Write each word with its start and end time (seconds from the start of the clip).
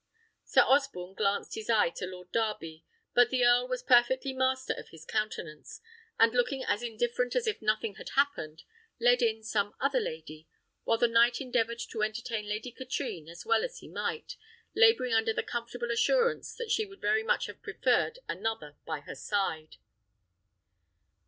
Sir 0.43 0.61
Osborne 0.61 1.13
glanced 1.13 1.53
his 1.53 1.69
eye 1.69 1.91
to 1.91 2.07
Lord 2.07 2.31
Darby; 2.31 2.83
but 3.13 3.29
the 3.29 3.45
earl 3.45 3.67
was 3.67 3.83
perfectly 3.83 4.33
master 4.33 4.73
of 4.73 4.89
his 4.89 5.05
countenance, 5.05 5.79
and 6.17 6.33
looking 6.33 6.63
as 6.63 6.81
indifferent 6.81 7.35
as 7.35 7.45
if 7.45 7.61
nothing 7.61 7.93
had 7.97 8.09
happened, 8.15 8.63
led 8.99 9.21
in 9.21 9.43
some 9.43 9.75
other 9.79 9.99
lady, 9.99 10.47
while 10.85 10.97
the 10.97 11.07
knight 11.07 11.39
endeavoured 11.39 11.77
to 11.91 12.01
entertain 12.01 12.49
Lady 12.49 12.71
Katrine 12.71 13.27
as 13.29 13.45
well 13.45 13.63
as 13.63 13.77
he 13.77 13.87
might, 13.87 14.37
labouring 14.75 15.13
under 15.13 15.33
the 15.33 15.43
comfortable 15.43 15.91
assurance 15.91 16.55
that 16.55 16.71
she 16.71 16.83
would 16.83 16.99
very 16.99 17.21
much 17.21 17.45
have 17.45 17.61
preferred 17.61 18.17
another 18.27 18.77
by 18.87 19.01
her 19.01 19.13
side. 19.13 19.75